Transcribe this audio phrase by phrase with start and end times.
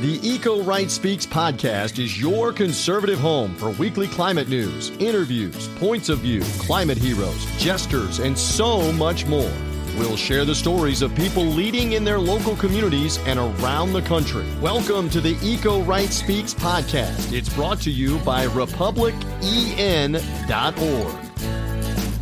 [0.00, 6.08] The Eco Right Speaks podcast is your conservative home for weekly climate news, interviews, points
[6.08, 9.52] of view, climate heroes, jesters, and so much more.
[9.98, 14.46] We'll share the stories of people leading in their local communities and around the country.
[14.62, 17.34] Welcome to the Eco Right Speaks podcast.
[17.34, 20.22] It's brought to you by republicen.org.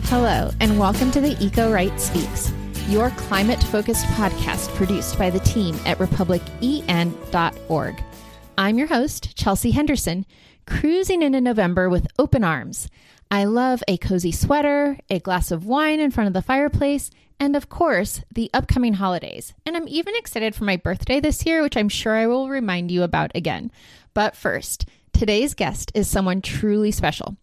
[0.07, 2.53] Hello, and welcome to the Eco Right Speaks
[2.89, 8.03] your climate focused podcast produced by the team at republicen.org.
[8.57, 10.25] I'm your host, Chelsea Henderson,
[10.67, 12.89] cruising into November with open arms.
[13.31, 17.55] I love a cozy sweater, a glass of wine in front of the fireplace, and
[17.55, 19.53] of course, the upcoming holidays.
[19.67, 22.91] And I'm even excited for my birthday this year, which I'm sure I will remind
[22.91, 23.71] you about again.
[24.15, 27.37] But first, today's guest is someone truly special.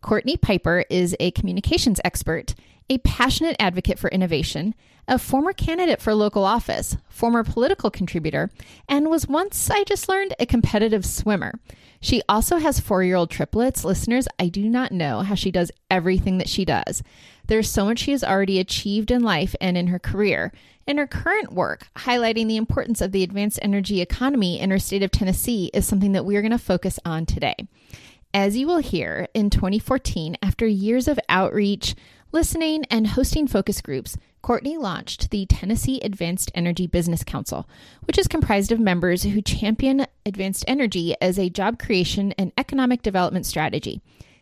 [0.00, 2.54] Courtney Piper is a communications expert,
[2.92, 4.74] a passionate advocate for innovation,
[5.08, 8.50] a former candidate for local office, former political contributor,
[8.86, 11.54] and was once, I just learned, a competitive swimmer.
[12.02, 13.82] She also has four year old triplets.
[13.82, 17.02] Listeners, I do not know how she does everything that she does.
[17.46, 20.52] There's so much she has already achieved in life and in her career.
[20.86, 25.02] In her current work, highlighting the importance of the advanced energy economy in her state
[25.02, 27.56] of Tennessee is something that we are going to focus on today.
[28.34, 31.94] As you will hear, in 2014, after years of outreach,
[32.32, 37.68] listening, and hosting focus groups, Courtney launched the Tennessee Advanced Energy Business Council,
[38.06, 43.02] which is comprised of members who champion advanced energy as a job creation and economic
[43.02, 44.00] development strategy.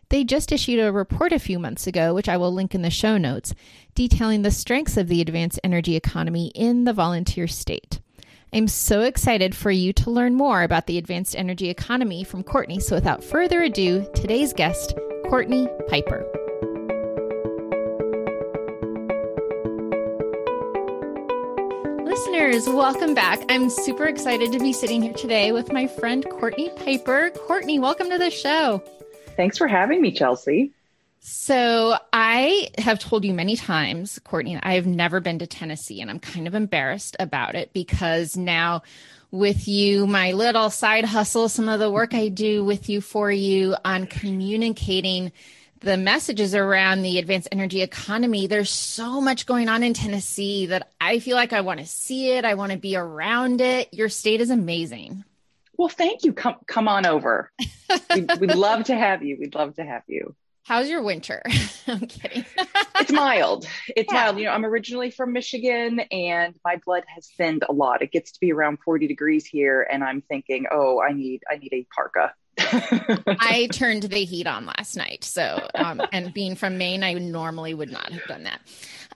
[0.08, 2.90] They just issued a report a few months ago, which I will link in the
[2.90, 3.54] show notes,
[3.94, 8.00] detailing the strengths of the advanced energy economy in the volunteer state.
[8.52, 12.80] I'm so excited for you to learn more about the advanced energy economy from Courtney.
[12.80, 14.94] So, without further ado, today's guest,
[15.28, 16.39] Courtney Piper.
[22.40, 23.38] Listeners, welcome back.
[23.50, 27.28] I'm super excited to be sitting here today with my friend Courtney Piper.
[27.30, 28.82] Courtney, welcome to the show.
[29.36, 30.72] Thanks for having me, Chelsea.
[31.18, 36.10] So, I have told you many times, Courtney, I have never been to Tennessee, and
[36.10, 38.84] I'm kind of embarrassed about it because now,
[39.30, 43.30] with you, my little side hustle, some of the work I do with you for
[43.30, 45.30] you on communicating
[45.80, 50.90] the messages around the advanced energy economy, there's so much going on in Tennessee that
[51.00, 52.44] I feel like I want to see it.
[52.44, 53.92] I want to be around it.
[53.92, 55.24] Your state is amazing.
[55.76, 56.34] Well, thank you.
[56.34, 57.50] Come, come on over.
[58.14, 59.38] we'd, we'd love to have you.
[59.40, 60.34] We'd love to have you.
[60.64, 61.42] How's your winter?
[61.86, 62.44] I'm kidding.
[63.00, 63.66] it's mild.
[63.96, 64.24] It's yeah.
[64.24, 64.38] mild.
[64.38, 68.02] You know, I'm originally from Michigan and my blood has thinned a lot.
[68.02, 71.56] It gets to be around 40 degrees here and I'm thinking, "Oh, I need I
[71.56, 75.24] need a parka." I turned the heat on last night.
[75.24, 78.60] So, um, and being from Maine, I normally would not have done that.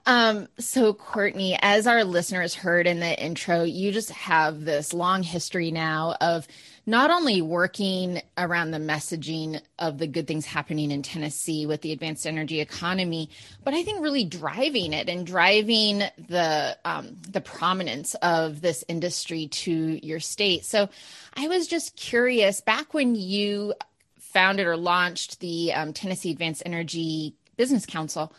[0.05, 5.23] Um, so, Courtney, as our listeners heard in the intro, you just have this long
[5.23, 6.47] history now of
[6.85, 11.91] not only working around the messaging of the good things happening in Tennessee with the
[11.91, 13.29] advanced energy economy,
[13.63, 19.47] but I think really driving it and driving the um, the prominence of this industry
[19.47, 20.65] to your state.
[20.65, 20.89] So,
[21.35, 22.61] I was just curious.
[22.61, 23.73] Back when you
[24.19, 28.33] founded or launched the um, Tennessee Advanced Energy Business Council,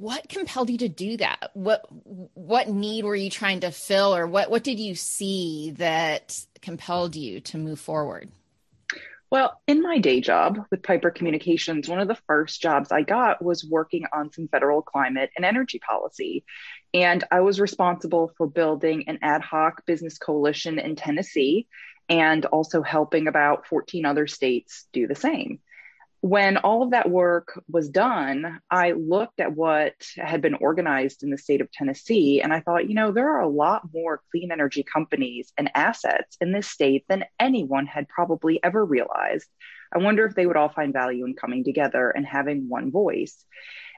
[0.00, 1.84] what compelled you to do that what
[2.32, 7.16] what need were you trying to fill or what what did you see that compelled
[7.16, 8.30] you to move forward?
[9.30, 13.42] Well in my day job with piper communications one of the first jobs i got
[13.44, 16.44] was working on some federal climate and energy policy.
[16.92, 21.68] And i was responsible for building an ad hoc business coalition in tennessee
[22.08, 25.60] and also helping about 14 other states do the same
[26.22, 31.30] when all of that work was done, I looked at what had been organized in
[31.30, 34.52] the state of Tennessee and I thought, you know, there are a lot more clean
[34.52, 39.48] energy companies and assets in this state than anyone had probably ever realized.
[39.94, 43.44] I wonder if they would all find value in coming together and having one voice.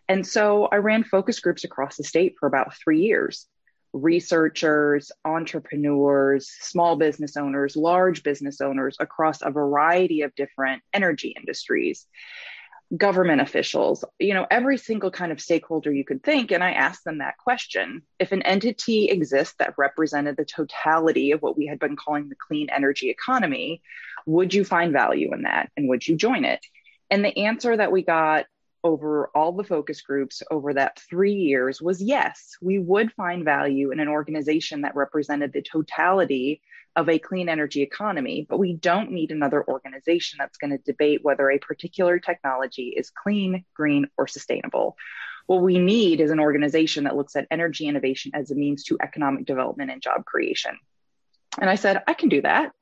[0.09, 3.47] And so I ran focus groups across the state for about three years
[3.93, 12.07] researchers, entrepreneurs, small business owners, large business owners across a variety of different energy industries,
[12.97, 16.51] government officials, you know, every single kind of stakeholder you could think.
[16.51, 21.41] And I asked them that question if an entity exists that represented the totality of
[21.41, 23.83] what we had been calling the clean energy economy,
[24.27, 26.61] would you find value in that and would you join it?
[27.11, 28.47] And the answer that we got
[28.85, 33.91] over all the focus groups over that three years was yes, we would find value
[33.91, 36.61] in an organization that represented the totality
[36.95, 41.21] of a clean energy economy, but we don't need another organization that's going to debate
[41.23, 44.97] whether a particular technology is clean, green, or sustainable.
[45.47, 48.99] What we need is an organization that looks at energy innovation as a means to
[49.03, 50.77] economic development and job creation.
[51.61, 52.73] And I said, I can do that.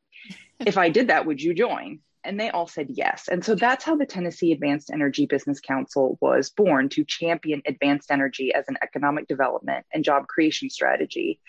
[0.59, 2.01] if I did that, would you join?
[2.23, 3.29] And they all said yes.
[3.29, 8.11] And so that's how the Tennessee Advanced Energy Business Council was born to champion advanced
[8.11, 11.41] energy as an economic development and job creation strategy.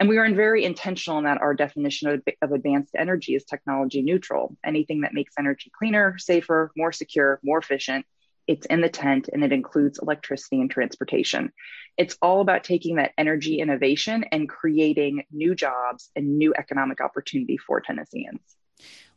[0.00, 4.02] And we are very intentional in that our definition of, of advanced energy is technology
[4.02, 4.56] neutral.
[4.64, 8.06] Anything that makes energy cleaner, safer, more secure, more efficient,
[8.46, 11.52] it's in the tent and it includes electricity and transportation.
[11.96, 17.56] It's all about taking that energy innovation and creating new jobs and new economic opportunity
[17.56, 18.40] for Tennesseans.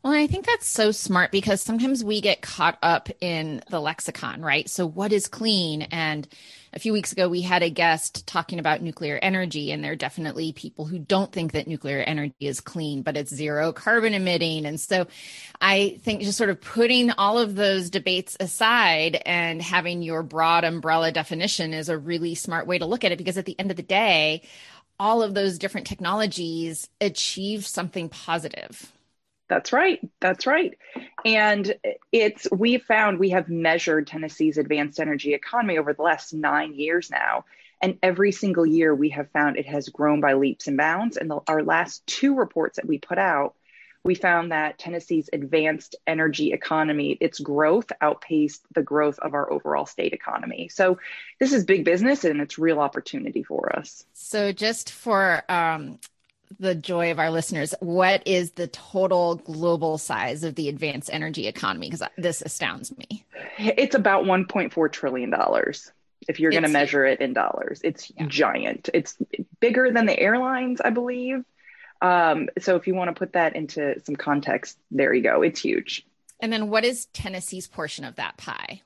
[0.08, 4.42] Well, I think that's so smart because sometimes we get caught up in the lexicon,
[4.42, 4.70] right?
[4.70, 5.82] So, what is clean?
[5.82, 6.26] And
[6.72, 9.98] a few weeks ago, we had a guest talking about nuclear energy, and there are
[9.98, 14.66] definitely people who don't think that nuclear energy is clean, but it's zero carbon emitting.
[14.66, 15.08] And so,
[15.60, 20.64] I think just sort of putting all of those debates aside and having your broad
[20.64, 23.72] umbrella definition is a really smart way to look at it because at the end
[23.72, 24.44] of the day,
[25.02, 28.94] all of those different technologies achieve something positive
[29.50, 30.00] that's right.
[30.20, 30.78] That's right.
[31.26, 31.76] And
[32.12, 37.10] it's, we found we have measured Tennessee's advanced energy economy over the last nine years
[37.10, 37.46] now.
[37.82, 41.18] And every single year we have found it has grown by leaps and bounds.
[41.18, 43.54] And the, our last two reports that we put out,
[44.04, 49.86] we found that Tennessee's advanced energy economy, its growth outpaced the growth of our overall
[49.86, 50.70] state economy.
[50.70, 50.98] So
[51.40, 54.06] this is big business and it's real opportunity for us.
[54.14, 56.00] So just for um,
[56.60, 61.48] the joy of our listeners, what is the total global size of the advanced energy
[61.48, 61.90] economy?
[61.90, 63.26] Because this astounds me.
[63.58, 65.34] It's about $1.4 trillion.
[66.28, 68.26] If you're going to measure it in dollars, it's yeah.
[68.28, 68.90] giant.
[68.94, 69.18] It's
[69.60, 71.44] bigger than the airlines, I believe.
[72.02, 75.42] Um, so if you want to put that into some context, there you go.
[75.42, 76.06] It's huge.
[76.40, 78.82] And then what is Tennessee's portion of that pie?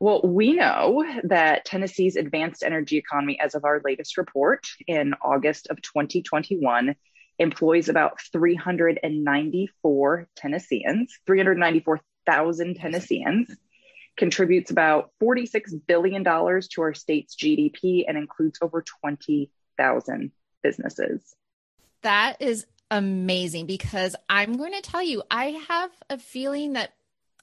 [0.00, 5.66] Well, we know that Tennessee's advanced energy economy, as of our latest report in August
[5.68, 6.94] of 2021,
[7.40, 13.56] employs about 394 Tennesseans, 394,000 Tennesseans,
[14.16, 21.34] contributes about $46 billion to our state's GDP, and includes over 20,000 businesses.
[22.02, 26.92] That is amazing because I'm going to tell you, I have a feeling that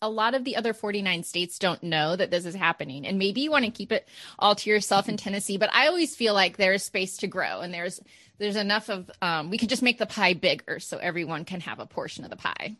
[0.05, 3.07] a lot of the other 49 states don't know that this is happening.
[3.07, 4.07] And maybe you want to keep it
[4.37, 7.73] all to yourself in Tennessee, but I always feel like there's space to grow and
[7.73, 7.99] there's
[8.37, 11.79] there's enough of um, we can just make the pie bigger so everyone can have
[11.79, 12.75] a portion of the pie.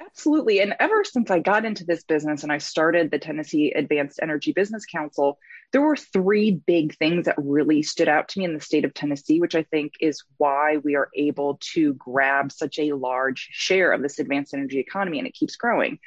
[0.00, 0.60] Absolutely.
[0.60, 4.52] And ever since I got into this business and I started the Tennessee Advanced Energy
[4.52, 5.38] Business Council,
[5.72, 8.94] there were three big things that really stood out to me in the state of
[8.94, 13.92] Tennessee, which I think is why we are able to grab such a large share
[13.92, 15.98] of this advanced energy economy and it keeps growing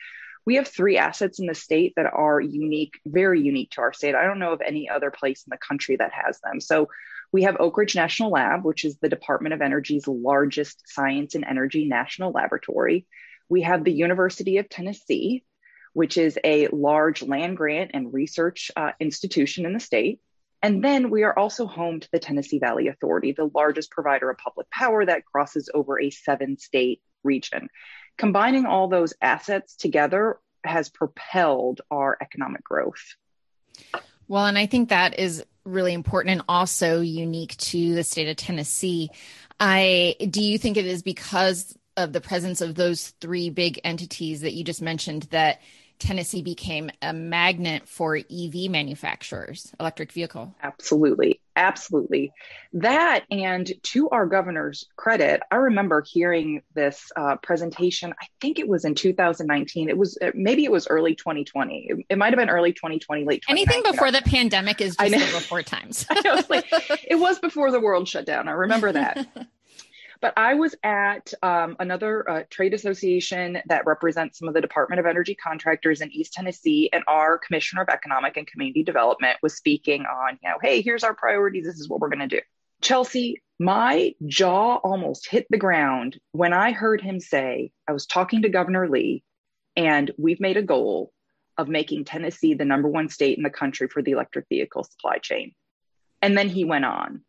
[0.45, 4.15] we have three assets in the state that are unique, very unique to our state.
[4.15, 6.61] I don't know of any other place in the country that has them.
[6.61, 6.89] So
[7.31, 11.43] we have Oak Ridge National Lab, which is the Department of Energy's largest science and
[11.43, 13.07] energy national laboratory.
[13.49, 15.43] We have the University of Tennessee,
[15.93, 20.19] which is a large land grant and research uh, institution in the state.
[20.61, 24.37] And then we are also home to the Tennessee Valley Authority, the largest provider of
[24.37, 27.69] public power that crosses over a seven state region
[28.17, 33.15] combining all those assets together has propelled our economic growth.
[34.27, 38.37] Well, and I think that is really important and also unique to the state of
[38.37, 39.09] Tennessee.
[39.59, 44.41] I do you think it is because of the presence of those three big entities
[44.41, 45.61] that you just mentioned that
[45.99, 50.53] Tennessee became a magnet for EV manufacturers, electric vehicle.
[50.61, 51.39] Absolutely.
[51.57, 52.33] Absolutely.
[52.73, 58.13] That, and to our governor's credit, I remember hearing this uh, presentation.
[58.21, 59.87] I think it was in 2019.
[59.87, 61.87] It was uh, maybe it was early 2020.
[61.89, 63.43] It, it might have been early 2020, late.
[63.47, 66.05] Anything before the pandemic is just before times.
[66.09, 66.65] I was like,
[67.07, 68.49] it was before the world shut down.
[68.49, 69.25] I remember that.
[70.21, 74.99] But I was at um, another uh, trade association that represents some of the Department
[74.99, 79.55] of Energy contractors in East Tennessee, and our Commissioner of Economic and Community Development was
[79.55, 81.65] speaking on, you know, hey, here's our priorities.
[81.65, 82.41] This is what we're going to do.
[82.81, 88.41] Chelsea, my jaw almost hit the ground when I heard him say, I was talking
[88.41, 89.23] to Governor Lee,
[89.75, 91.11] and we've made a goal
[91.57, 95.17] of making Tennessee the number one state in the country for the electric vehicle supply
[95.19, 95.53] chain.
[96.21, 97.21] And then he went on.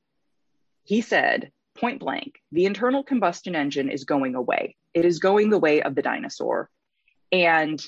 [0.83, 4.76] He said, point blank, the internal combustion engine is going away.
[4.95, 6.71] It is going the way of the dinosaur.
[7.33, 7.85] And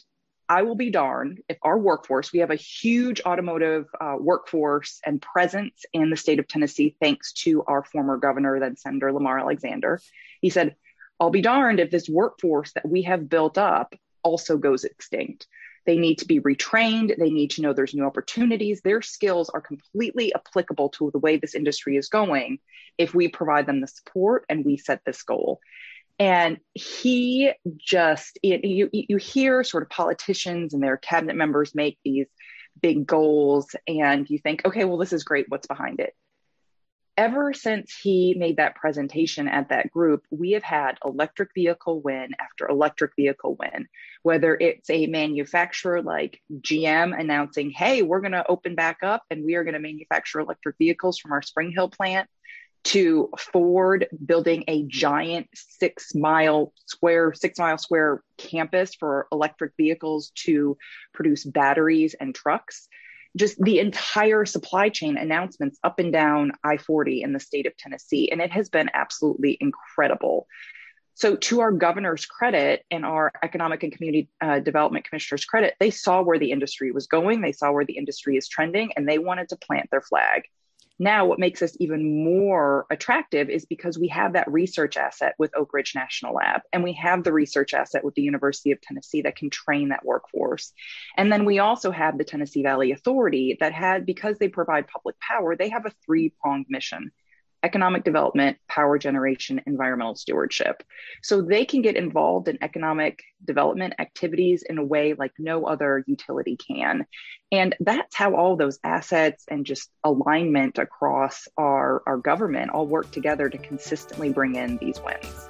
[0.49, 5.21] I will be darned if our workforce, we have a huge automotive uh, workforce and
[5.21, 10.01] presence in the state of Tennessee, thanks to our former governor, then Senator Lamar Alexander.
[10.41, 10.75] He said,
[11.21, 15.47] I'll be darned if this workforce that we have built up also goes extinct.
[15.89, 17.17] They need to be retrained.
[17.17, 18.83] They need to know there's new opportunities.
[18.83, 22.59] Their skills are completely applicable to the way this industry is going
[22.99, 25.61] if we provide them the support and we set this goal.
[26.19, 32.27] And he just, you, you hear sort of politicians and their cabinet members make these
[32.79, 35.47] big goals, and you think, okay, well, this is great.
[35.49, 36.15] What's behind it?
[37.19, 42.31] Ever since he made that presentation at that group, we have had electric vehicle win
[42.39, 43.89] after electric vehicle win,
[44.23, 49.45] whether it's a manufacturer like GM announcing, hey, we're going to open back up and
[49.45, 52.31] we are going to manufacture electric vehicles from our Spring Hill plant
[52.85, 60.31] to Ford building a giant six mile square, six mile square campus for electric vehicles
[60.37, 60.79] to
[61.13, 62.87] produce batteries and trucks.
[63.37, 67.77] Just the entire supply chain announcements up and down I 40 in the state of
[67.77, 68.31] Tennessee.
[68.31, 70.47] And it has been absolutely incredible.
[71.15, 75.91] So, to our governor's credit and our economic and community uh, development commissioner's credit, they
[75.91, 79.19] saw where the industry was going, they saw where the industry is trending, and they
[79.19, 80.43] wanted to plant their flag.
[80.99, 85.57] Now, what makes us even more attractive is because we have that research asset with
[85.57, 89.23] Oak Ridge National Lab, and we have the research asset with the University of Tennessee
[89.23, 90.73] that can train that workforce.
[91.17, 95.15] And then we also have the Tennessee Valley Authority that had, because they provide public
[95.21, 97.13] power, they have a three pronged mission
[97.63, 100.83] economic development, power generation, environmental stewardship.
[101.23, 106.05] So they can get involved in economic development activities in a way like no other
[106.07, 107.07] utility can.
[107.51, 113.11] And that's how all those assets and just alignment across our, our government all work
[113.11, 115.49] together to consistently bring in these wins.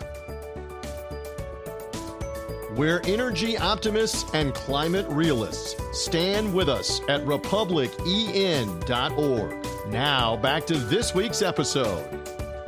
[2.78, 5.74] We're energy optimists and climate realists.
[5.90, 9.66] Stand with us at republicen.org.
[9.88, 12.08] Now, back to this week's episode.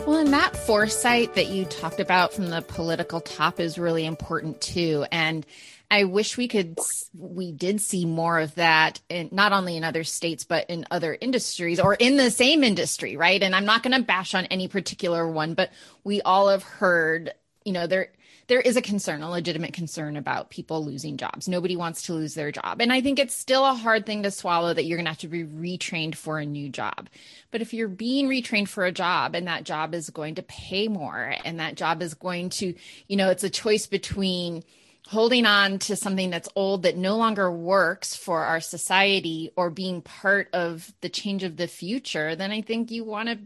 [0.08, 4.60] Well, and that foresight that you talked about from the political top is really important
[4.60, 5.06] too.
[5.12, 5.46] And
[5.92, 6.80] I wish we could,
[7.16, 11.16] we did see more of that, in, not only in other states, but in other
[11.20, 13.40] industries or in the same industry, right?
[13.40, 15.70] And I'm not going to bash on any particular one, but
[16.02, 17.32] we all have heard,
[17.64, 18.08] you know, there,
[18.50, 21.46] there is a concern, a legitimate concern about people losing jobs.
[21.46, 22.80] Nobody wants to lose their job.
[22.80, 25.18] And I think it's still a hard thing to swallow that you're going to have
[25.18, 27.08] to be retrained for a new job.
[27.52, 30.88] But if you're being retrained for a job and that job is going to pay
[30.88, 32.74] more and that job is going to,
[33.06, 34.64] you know, it's a choice between
[35.06, 40.02] holding on to something that's old that no longer works for our society or being
[40.02, 43.38] part of the change of the future, then I think you want to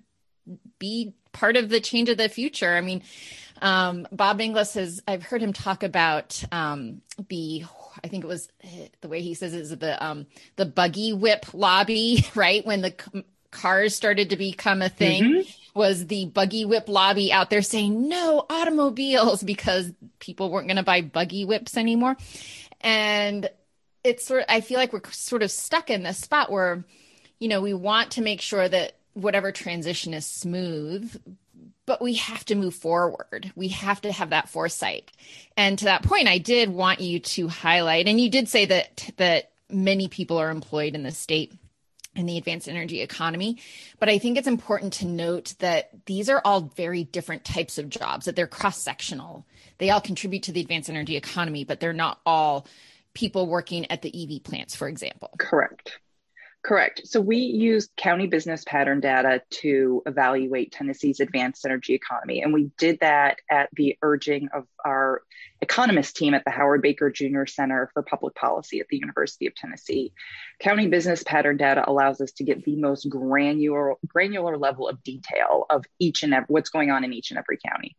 [0.79, 2.75] be part of the change of the future.
[2.75, 3.03] I mean,
[3.63, 7.65] um, Bob Inglis has, I've heard him talk about um, the,
[8.03, 8.49] I think it was
[9.01, 12.65] the way he says it is the um, the buggy whip lobby, right?
[12.67, 15.79] When the c- cars started to become a thing, mm-hmm.
[15.79, 20.83] was the buggy whip lobby out there saying no automobiles because people weren't going to
[20.83, 22.17] buy buggy whips anymore,
[22.81, 23.49] and
[24.03, 24.41] it's sort.
[24.41, 26.85] Of, I feel like we're sort of stuck in this spot where,
[27.39, 31.17] you know, we want to make sure that whatever transition is smooth
[31.87, 33.53] but we have to move forward.
[33.55, 35.11] We have to have that foresight.
[35.57, 39.11] And to that point, I did want you to highlight, and you did say that
[39.17, 41.53] that many people are employed in the state
[42.17, 43.59] in the advanced energy economy.
[43.99, 47.89] But I think it's important to note that these are all very different types of
[47.89, 49.45] jobs, that they're cross sectional.
[49.79, 52.67] They all contribute to the advanced energy economy, but they're not all
[53.15, 55.31] people working at the EV plants, for example.
[55.39, 55.99] Correct.
[56.65, 57.03] Correct.
[57.07, 62.41] So we used county business pattern data to evaluate Tennessee's advanced energy economy.
[62.41, 65.21] And we did that at the urging of our
[65.61, 67.45] economist team at the Howard Baker Jr.
[67.45, 70.15] Center for Public Policy at the University of Tennessee.
[70.59, 75.67] County business pattern data allows us to get the most granular, granular level of detail
[75.69, 77.95] of each and every, what's going on in each and every county.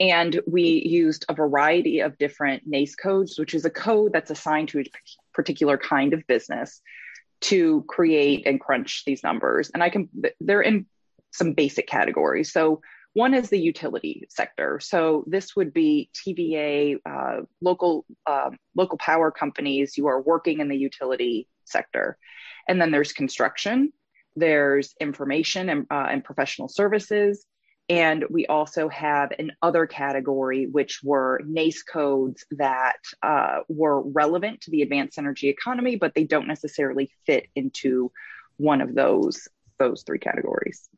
[0.00, 4.68] And we used a variety of different NAICS codes, which is a code that's assigned
[4.70, 4.84] to a
[5.34, 6.80] particular kind of business
[7.40, 9.70] to create and crunch these numbers.
[9.70, 10.08] And I can,
[10.40, 10.86] they're in
[11.30, 12.52] some basic categories.
[12.52, 12.80] So
[13.14, 14.80] one is the utility sector.
[14.80, 19.96] So this would be TVA, uh, local uh, local power companies.
[19.96, 22.18] You are working in the utility sector,
[22.68, 23.92] and then there's construction.
[24.36, 27.44] There's information and, uh, and professional services,
[27.88, 34.62] and we also have an other category, which were NAICS codes that uh, were relevant
[34.62, 38.12] to the advanced energy economy, but they don't necessarily fit into
[38.58, 40.88] one of those those three categories.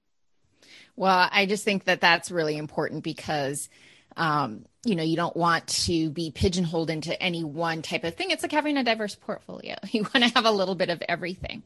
[0.97, 3.69] Well, I just think that that's really important because
[4.17, 8.31] um, you know you don't want to be pigeonholed into any one type of thing.
[8.31, 9.77] It's like having a diverse portfolio.
[9.93, 11.63] You want to have a little bit of everything.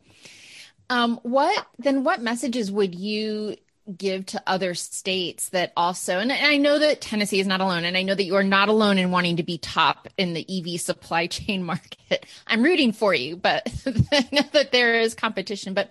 [0.90, 2.04] Um, what then?
[2.04, 3.56] What messages would you
[3.98, 7.96] give to other states that also and I know that Tennessee is not alone and
[7.96, 10.80] I know that you are not alone in wanting to be top in the EV
[10.80, 12.26] supply chain market.
[12.46, 13.66] I'm rooting for you, but
[14.12, 15.90] I know that there is competition, but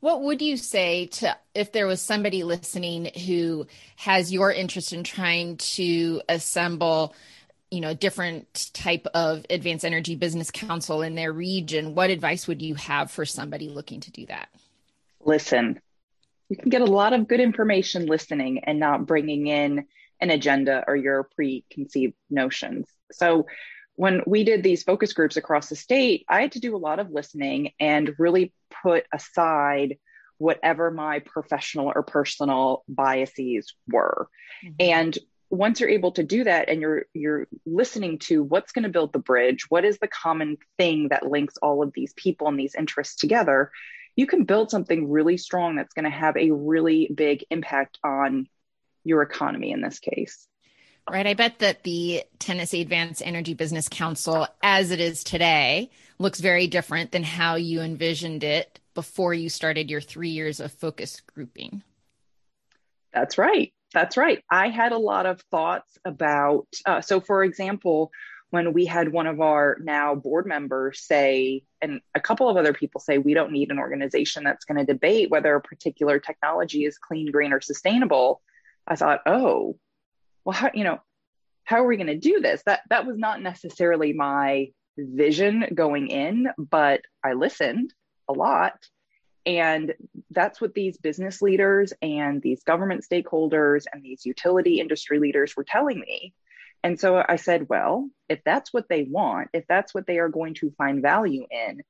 [0.00, 3.66] What would you say to if there was somebody listening who
[3.96, 7.14] has your interest in trying to assemble,
[7.70, 11.94] you know, a different type of advanced energy business council in their region?
[11.94, 14.48] What advice would you have for somebody looking to do that?
[15.22, 15.80] Listen.
[16.50, 19.86] You can get a lot of good information listening and not bringing in
[20.20, 22.86] an agenda or your preconceived notions.
[23.12, 23.46] So
[23.94, 26.98] when we did these focus groups across the state, I had to do a lot
[26.98, 28.52] of listening and really
[28.82, 29.98] put aside
[30.38, 34.28] whatever my professional or personal biases were.
[34.64, 34.74] Mm-hmm.
[34.80, 35.18] And
[35.50, 39.12] once you're able to do that and you're you're listening to what's going to build
[39.12, 42.74] the bridge, what is the common thing that links all of these people and these
[42.74, 43.70] interests together,
[44.16, 48.48] you can build something really strong that's going to have a really big impact on
[49.04, 50.46] your economy in this case.
[51.10, 51.26] Right.
[51.26, 56.66] I bet that the Tennessee Advanced Energy Business Council, as it is today, looks very
[56.66, 61.82] different than how you envisioned it before you started your three years of focus grouping.
[63.12, 63.72] That's right.
[63.92, 64.44] That's right.
[64.48, 68.12] I had a lot of thoughts about, uh, so for example,
[68.50, 72.72] when we had one of our now board members say, and a couple of other
[72.72, 76.84] people say, we don't need an organization that's going to debate whether a particular technology
[76.84, 78.42] is clean, green, or sustainable.
[78.86, 79.78] I thought, oh,
[80.44, 81.00] well, how, you know,
[81.64, 82.62] how are we going to do this?
[82.66, 87.94] That that was not necessarily my vision going in, but I listened
[88.28, 88.74] a lot.
[89.46, 89.94] And
[90.30, 95.64] that's what these business leaders and these government stakeholders and these utility industry leaders were
[95.64, 96.34] telling me.
[96.82, 100.28] And so I said, well, if that's what they want, if that's what they are
[100.28, 101.82] going to find value in,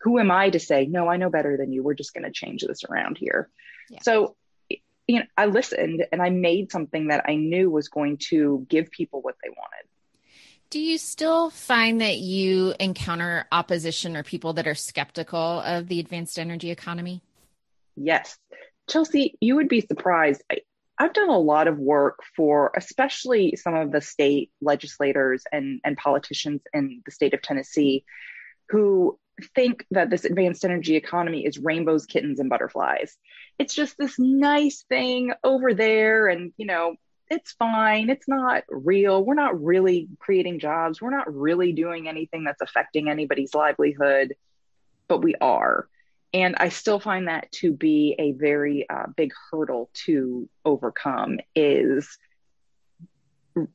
[0.00, 1.82] who am I to say, no, I know better than you?
[1.82, 3.50] We're just going to change this around here.
[3.90, 4.00] Yeah.
[4.02, 4.36] So
[5.08, 8.90] you know, I listened and I made something that I knew was going to give
[8.90, 9.88] people what they wanted.
[10.70, 15.98] Do you still find that you encounter opposition or people that are skeptical of the
[15.98, 17.22] advanced energy economy?
[17.96, 18.36] Yes.
[18.86, 20.42] Chelsea, you would be surprised.
[20.52, 20.58] I,
[20.98, 25.96] I've done a lot of work for especially some of the state legislators and, and
[25.96, 28.04] politicians in the state of Tennessee
[28.70, 29.18] who
[29.54, 33.16] think that this advanced energy economy is rainbows, kittens, and butterflies.
[33.58, 36.96] It's just this nice thing over there, and you know,
[37.30, 38.10] it's fine.
[38.10, 39.24] It's not real.
[39.24, 41.00] We're not really creating jobs.
[41.00, 44.34] We're not really doing anything that's affecting anybody's livelihood,
[45.06, 45.88] but we are.
[46.34, 51.38] And I still find that to be a very uh, big hurdle to overcome.
[51.54, 52.18] Is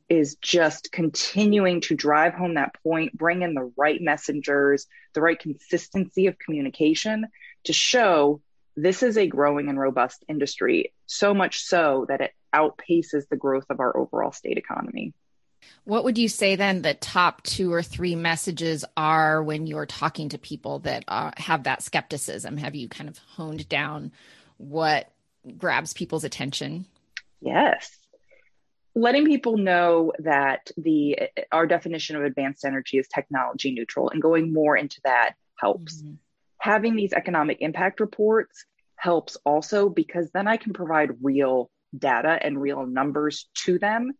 [0.08, 5.38] is just continuing to drive home that point, bring in the right messengers, the right
[5.38, 7.26] consistency of communication
[7.64, 8.40] to show
[8.76, 13.66] this is a growing and robust industry, so much so that it outpaces the growth
[13.70, 15.12] of our overall state economy.
[15.84, 20.30] What would you say then the top two or three messages are when you're talking
[20.30, 22.56] to people that uh, have that skepticism?
[22.56, 24.12] Have you kind of honed down
[24.56, 25.10] what
[25.58, 26.86] grabs people's attention?
[27.40, 27.98] Yes
[28.94, 31.18] letting people know that the
[31.50, 36.14] our definition of advanced energy is technology neutral and going more into that helps mm-hmm.
[36.58, 38.64] having these economic impact reports
[38.96, 44.12] helps also because then i can provide real data and real numbers to them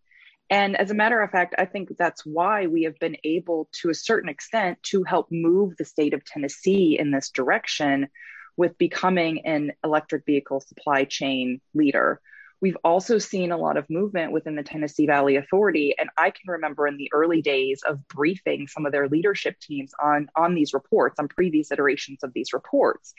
[0.51, 3.91] and as a matter of fact i think that's why we have been able to
[3.91, 8.09] a certain extent to help move the state of tennessee in this direction
[8.57, 12.21] with becoming an electric vehicle supply chain leader
[12.65, 15.95] We've also seen a lot of movement within the Tennessee Valley Authority.
[15.99, 19.93] And I can remember in the early days of briefing some of their leadership teams
[20.03, 23.13] on, on these reports, on previous iterations of these reports.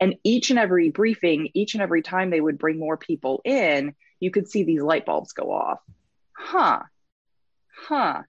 [0.00, 3.94] And each and every briefing, each and every time they would bring more people in,
[4.18, 5.80] you could see these light bulbs go off.
[6.36, 6.82] Huh.
[7.76, 8.22] Huh.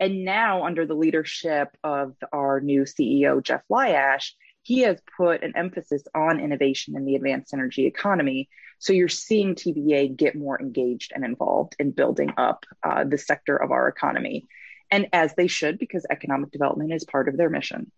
[0.00, 5.52] And now, under the leadership of our new CEO, Jeff Lyash, he has put an
[5.56, 8.48] emphasis on innovation in the advanced energy economy.
[8.78, 13.56] So you're seeing TVA get more engaged and involved in building up uh, the sector
[13.56, 14.46] of our economy.
[14.90, 17.90] And as they should, because economic development is part of their mission.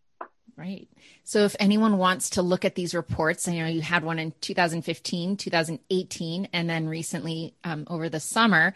[0.56, 0.88] Right.
[1.22, 4.32] So if anyone wants to look at these reports, you know, you had one in
[4.40, 8.72] 2015, 2018, and then recently um, over the summer.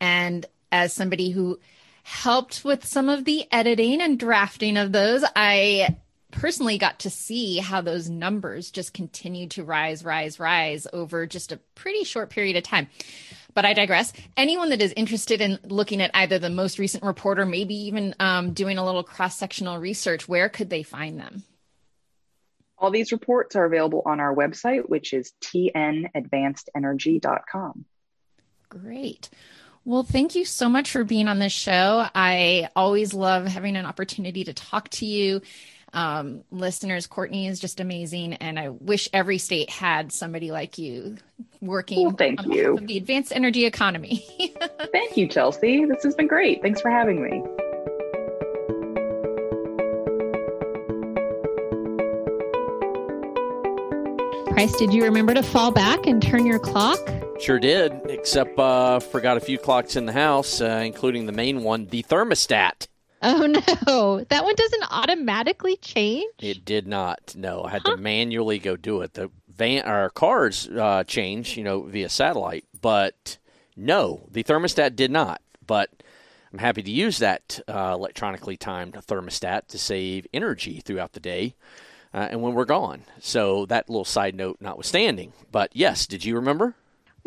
[0.00, 1.58] And as somebody who
[2.02, 5.96] helped with some of the editing and drafting of those, I
[6.30, 11.50] personally got to see how those numbers just continue to rise, rise, rise over just
[11.50, 12.88] a pretty short period of time.
[13.54, 14.12] But I digress.
[14.36, 18.14] Anyone that is interested in looking at either the most recent report or maybe even
[18.20, 21.42] um, doing a little cross sectional research, where could they find them?
[22.78, 27.84] All these reports are available on our website, which is tnadvancedenergy.com.
[28.68, 29.30] Great.
[29.86, 32.04] Well, thank you so much for being on this show.
[32.12, 35.40] I always love having an opportunity to talk to you
[35.92, 41.16] Um, listeners, Courtney is just amazing, and I wish every state had somebody like you
[41.62, 42.78] working well, thank you.
[42.82, 44.26] the advanced energy economy.
[44.92, 45.86] thank you, Chelsea.
[45.86, 46.60] This has been great.
[46.60, 47.42] Thanks for having me.
[54.50, 56.98] Price, did you remember to fall back and turn your clock?
[57.38, 61.62] Sure did, except uh, forgot a few clocks in the house, uh, including the main
[61.62, 62.88] one, the thermostat.
[63.22, 63.46] Oh
[63.86, 66.32] no, that one doesn't automatically change.
[66.38, 67.34] It did not.
[67.36, 67.96] No, I had huh?
[67.96, 69.14] to manually go do it.
[69.14, 73.38] The van, our cars uh, change, you know, via satellite, but
[73.76, 75.40] no, the thermostat did not.
[75.66, 75.90] But
[76.52, 81.54] I'm happy to use that uh, electronically timed thermostat to save energy throughout the day
[82.14, 83.02] uh, and when we're gone.
[83.20, 85.32] So that little side note notwithstanding.
[85.52, 86.74] But yes, did you remember?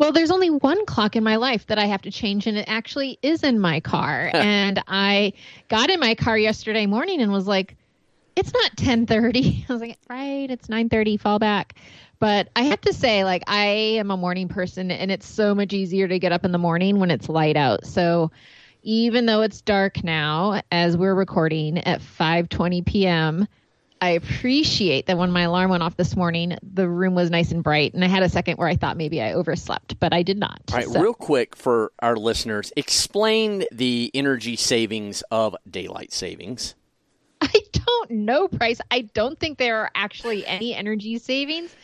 [0.00, 2.64] Well, there's only one clock in my life that I have to change, and it
[2.66, 4.30] actually is in my car.
[4.34, 5.34] and I
[5.68, 7.76] got in my car yesterday morning and was like,
[8.34, 11.20] "It's not 10:30." I was like, "Right, it's 9:30.
[11.20, 11.74] Fall back."
[12.18, 13.66] But I have to say, like, I
[13.98, 16.98] am a morning person, and it's so much easier to get up in the morning
[16.98, 17.84] when it's light out.
[17.84, 18.30] So
[18.82, 23.46] even though it's dark now, as we're recording at 5:20 p.m.
[24.02, 27.62] I appreciate that when my alarm went off this morning, the room was nice and
[27.62, 30.38] bright, and I had a second where I thought maybe I overslept, but I did
[30.38, 30.62] not.
[30.72, 31.00] All right, so.
[31.00, 36.74] real quick for our listeners, explain the energy savings of daylight savings.
[37.42, 38.80] I don't know, Price.
[38.90, 41.74] I don't think there are actually any energy savings.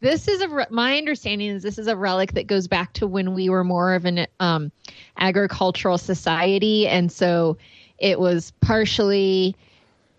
[0.00, 3.34] This is a my understanding is this is a relic that goes back to when
[3.34, 4.72] we were more of an um,
[5.18, 7.58] agricultural society, and so
[7.98, 9.54] it was partially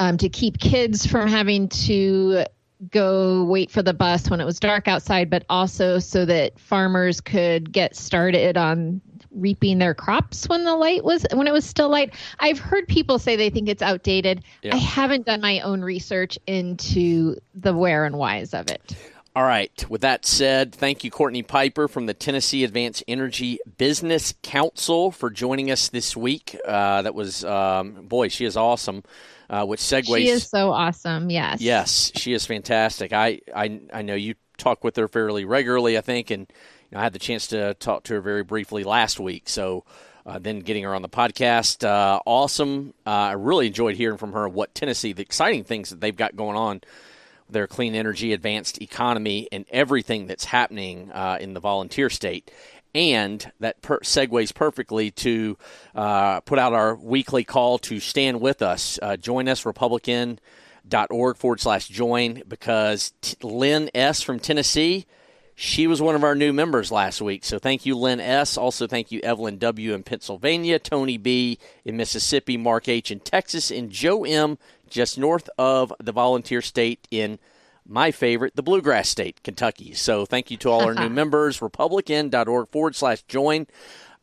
[0.01, 2.43] um, to keep kids from having to
[2.89, 7.21] go wait for the bus when it was dark outside, but also so that farmers
[7.21, 11.87] could get started on reaping their crops when the light was when it was still
[11.87, 12.15] light.
[12.39, 14.43] I've heard people say they think it's outdated.
[14.63, 14.73] Yeah.
[14.73, 18.95] I haven't done my own research into the where and whys of it.
[19.33, 19.85] All right.
[19.89, 25.29] With that said, thank you, Courtney Piper from the Tennessee Advanced Energy Business Council, for
[25.29, 26.57] joining us this week.
[26.67, 29.03] Uh, that was, um, boy, she is awesome
[29.51, 30.17] uh, which segues.
[30.17, 31.29] She is so awesome.
[31.29, 31.61] Yes.
[31.61, 33.11] Yes, she is fantastic.
[33.11, 36.47] I, I, I know you talk with her fairly regularly, I think, and
[36.89, 39.49] you know, I had the chance to talk to her very briefly last week.
[39.49, 39.83] So
[40.25, 42.93] uh, then getting her on the podcast, uh, awesome.
[43.05, 46.37] Uh, I really enjoyed hearing from her what Tennessee, the exciting things that they've got
[46.37, 46.81] going on
[47.51, 52.51] their clean energy, advanced economy, and everything that's happening uh, in the volunteer state
[52.93, 55.57] and that per- segues perfectly to
[55.95, 58.99] uh, put out our weekly call to stand with us.
[59.01, 64.21] Uh, join us, republicen.org forward slash join, because T- Lynn S.
[64.21, 65.05] from Tennessee,
[65.61, 67.45] she was one of our new members last week.
[67.45, 68.57] So thank you, Lynn S.
[68.57, 69.93] Also, thank you, Evelyn W.
[69.93, 71.59] in Pennsylvania, Tony B.
[71.85, 73.11] in Mississippi, Mark H.
[73.11, 74.57] in Texas, and Joe M.
[74.89, 77.37] just north of the volunteer state in
[77.85, 79.93] my favorite, the Bluegrass State, Kentucky.
[79.93, 83.67] So thank you to all our new members, republicen.org forward slash join.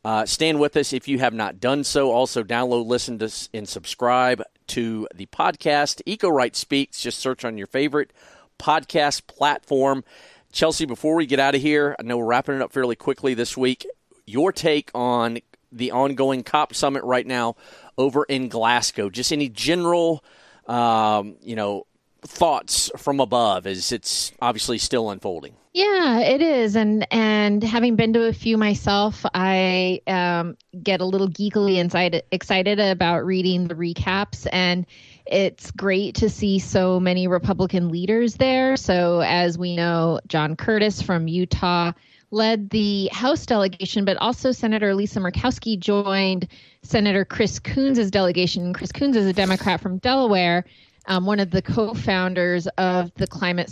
[0.03, 2.11] Uh, stand with us if you have not done so.
[2.11, 6.01] Also, download, listen to, and subscribe to the podcast.
[6.05, 7.01] Eco Right Speaks.
[7.01, 8.11] Just search on your favorite
[8.59, 10.03] podcast platform.
[10.51, 13.33] Chelsea, before we get out of here, I know we're wrapping it up fairly quickly
[13.33, 13.85] this week.
[14.25, 15.39] Your take on
[15.71, 17.55] the ongoing COP summit right now
[17.97, 19.09] over in Glasgow.
[19.09, 20.23] Just any general,
[20.67, 21.85] um, you know,
[22.21, 25.55] thoughts from above as it's obviously still unfolding.
[25.71, 31.05] Yeah, it is, and and having been to a few myself, I um, get a
[31.05, 34.87] little geekily inside excited about reading the recaps, and
[35.27, 38.77] it's great to see so many Republican leaders there.
[38.77, 41.91] So as we know, John Curtis from Utah
[42.31, 46.47] led the House delegation, but also Senator Lisa Murkowski joined
[46.81, 48.73] Senator Chris Coons' delegation.
[48.73, 50.65] Chris Coons is a Democrat from Delaware
[51.09, 53.71] um, one of the co-founders of the climate,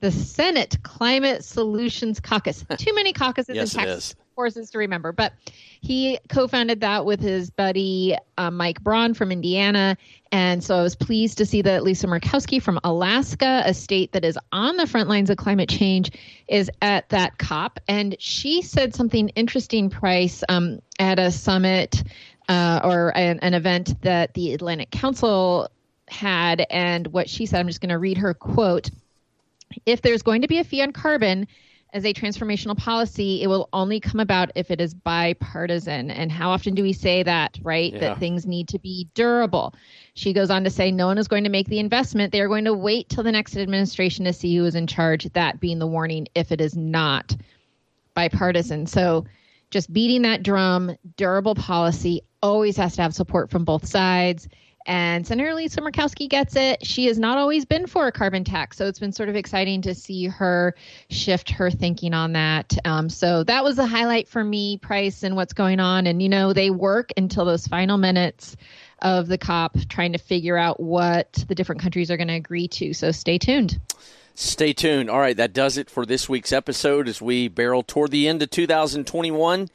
[0.00, 2.64] the Senate Climate Solutions Caucus.
[2.78, 5.32] Too many caucuses yes, in Texas to remember, but
[5.80, 9.96] he co-founded that with his buddy uh, Mike Braun from Indiana,
[10.32, 14.24] and so I was pleased to see that Lisa Murkowski from Alaska, a state that
[14.24, 16.10] is on the front lines of climate change,
[16.48, 19.88] is at that COP, and she said something interesting.
[19.88, 22.02] Price um, at a summit
[22.48, 25.70] uh, or an, an event that the Atlantic Council
[26.08, 27.60] had and what she said.
[27.60, 28.90] I'm just going to read her quote.
[29.86, 31.46] If there's going to be a fee on carbon
[31.94, 36.10] as a transformational policy, it will only come about if it is bipartisan.
[36.10, 37.92] And how often do we say that, right?
[37.92, 38.00] Yeah.
[38.00, 39.74] That things need to be durable.
[40.14, 42.32] She goes on to say, no one is going to make the investment.
[42.32, 45.24] They are going to wait till the next administration to see who is in charge,
[45.34, 47.36] that being the warning if it is not
[48.14, 48.86] bipartisan.
[48.86, 49.26] So,
[49.70, 54.48] just beating that drum, durable policy always has to have support from both sides
[54.86, 56.84] And Senator Lisa Murkowski gets it.
[56.84, 58.76] She has not always been for a carbon tax.
[58.76, 60.74] So it's been sort of exciting to see her
[61.08, 62.76] shift her thinking on that.
[62.84, 66.06] Um, so that was a highlight for me, Price, and what's going on.
[66.06, 68.56] And, you know, they work until those final minutes
[69.00, 72.68] of the COP trying to figure out what the different countries are going to agree
[72.68, 72.92] to.
[72.92, 73.80] So stay tuned.
[74.34, 75.08] Stay tuned.
[75.08, 78.42] All right, that does it for this week's episode as we barrel toward the end
[78.42, 79.68] of 2021.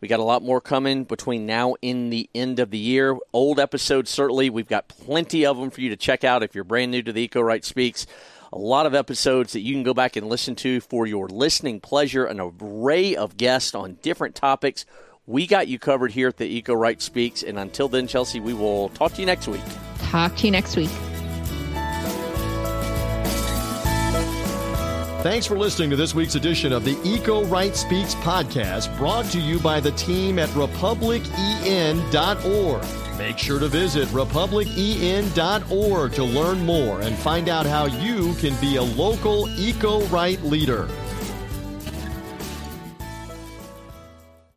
[0.00, 3.16] We got a lot more coming between now and the end of the year.
[3.32, 4.50] Old episodes, certainly.
[4.50, 7.12] We've got plenty of them for you to check out if you're brand new to
[7.12, 8.06] the Eco Right Speaks.
[8.52, 11.80] A lot of episodes that you can go back and listen to for your listening
[11.80, 14.86] pleasure, an array of guests on different topics.
[15.26, 17.42] We got you covered here at the Eco Right Speaks.
[17.42, 19.62] And until then, Chelsea, we will talk to you next week.
[19.98, 20.90] Talk to you next week.
[25.26, 29.40] Thanks for listening to this week's edition of the Eco Right Speaks podcast, brought to
[29.40, 33.18] you by the team at republicen.org.
[33.18, 38.76] Make sure to visit republicen.org to learn more and find out how you can be
[38.76, 40.88] a local Eco Right leader.